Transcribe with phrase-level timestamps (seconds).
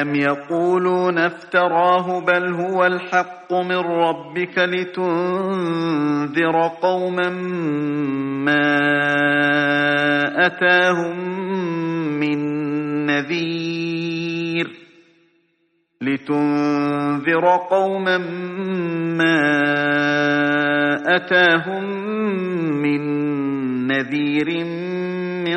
[0.00, 7.28] أم يقولون افتراه بل هو الحق من ربك لتنذر قوما
[8.44, 8.76] ما
[10.46, 11.18] أتاهم
[12.20, 12.38] من
[13.06, 14.70] نذير
[16.02, 18.18] لتنذر قوما
[19.18, 19.40] ما
[21.16, 21.84] أتاهم
[22.82, 23.00] من
[23.86, 24.64] نذير
[25.44, 25.56] من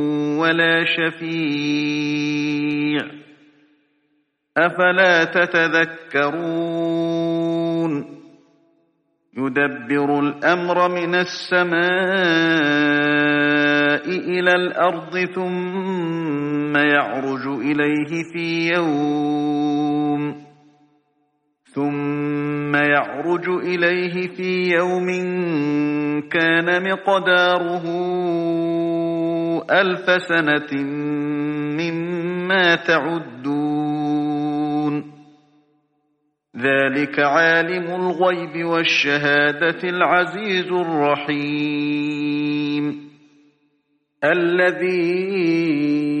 [0.41, 2.01] ولا شفيع.
[4.57, 6.61] أفلا تتذكرون؟
[9.37, 11.81] يدبر الأمر من السماء
[14.09, 20.50] إلى الأرض ثم يعرج إليه في يوم.
[22.71, 25.07] ثم يعرج إليه في يوم
[26.29, 27.85] كان مقداره
[29.71, 30.83] ألف سنة
[31.81, 33.91] مما تعدون.
[36.57, 42.31] ذلك عالم الغيب والشهادة العزيز الرحيم.
[44.23, 46.20] الذي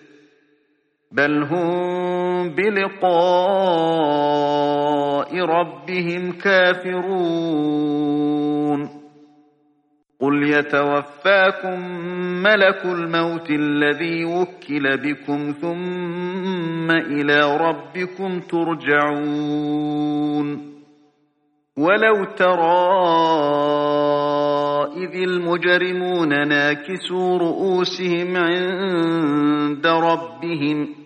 [1.11, 3.01] بل هم بلقاء
[5.45, 7.81] ربهم كافرون
[10.21, 11.79] قل يتوفاكم
[12.43, 19.81] ملك الموت الذي وكل بكم ثم إلى ربكم ترجعون
[21.77, 22.91] ولو ترى
[25.03, 31.00] إذ المجرمون ناكسوا رؤوسهم عند ربهم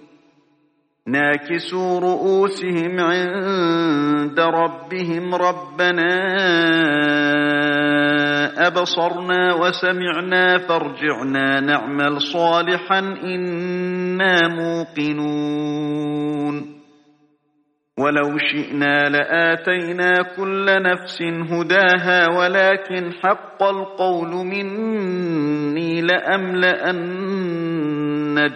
[1.08, 6.14] ناكسوا رؤوسهم عند ربهم ربنا
[8.68, 15.96] أبصرنا وسمعنا فارجعنا نعمل صالحا إنا موقنون.
[18.00, 27.06] ولو شئنا لآتينا كل نفس هداها ولكن حق القول مني لأملأن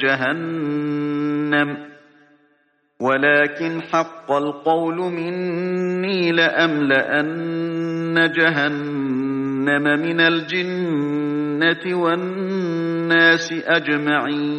[0.02, 1.89] جهنم.
[3.02, 7.70] ولكن حق القول مني لأملأن
[8.32, 14.59] جهنم من الجنة والناس أجمعين.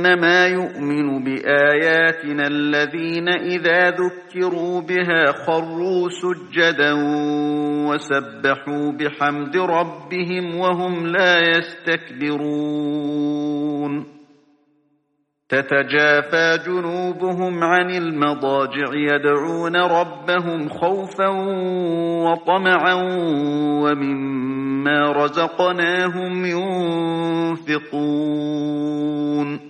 [0.00, 6.92] إنما يؤمن بآياتنا الذين إذا ذكروا بها خروا سجدا
[7.88, 12.60] وسبحوا بحمد ربهم وهم لا يستكبرون.
[15.48, 21.28] تتجافى جنوبهم عن المضاجع يدعون ربهم خوفا
[22.24, 22.94] وطمعا
[23.82, 26.44] ومما رزقناهم
[27.66, 29.69] ينفقون.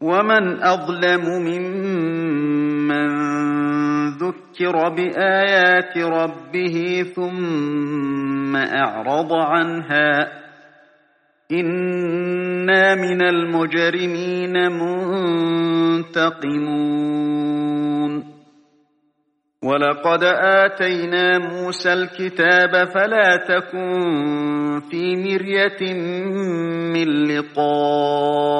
[0.00, 3.10] ومن أظلم ممن
[4.08, 10.40] ذكر بآيات ربه ثم أعرض عنها
[11.52, 14.72] إنا من المجرمين
[15.92, 16.60] منتقمون
[19.64, 20.24] ولقد
[20.64, 25.94] آتينا موسى الكتاب فلا تكن في مرية
[26.92, 28.59] من لقائه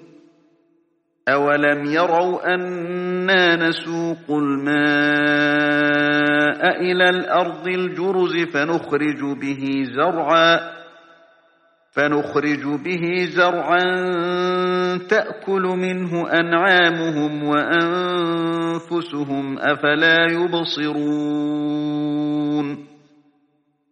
[1.29, 4.81] أولم يروا أنا نسوق الماء
[6.81, 10.81] إلى الأرض الجرز فنخرج به زرعاً
[11.91, 13.79] فنخرج به زرعا
[15.09, 18.97] تأكل منه أنعامهم وأنفسهم
[19.59, 21.71] أفلا يبصرون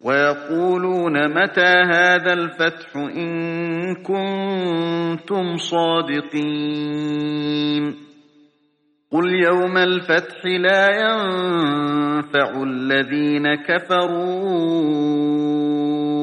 [0.02, 7.10] ويقولون متى هذا الفتح إن كنتم صادقين
[9.12, 14.70] قل يوم الفتح لا ينفع الذين كفروا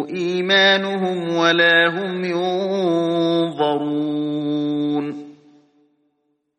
[0.09, 4.16] إيمانهم ولا هم ينظرون